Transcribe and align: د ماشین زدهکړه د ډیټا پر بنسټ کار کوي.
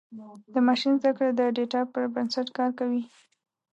د 0.53 0.55
ماشین 0.67 0.93
زدهکړه 0.99 1.31
د 1.39 1.41
ډیټا 1.55 1.81
پر 1.93 2.03
بنسټ 2.15 2.47
کار 2.57 2.71
کوي. 2.79 3.03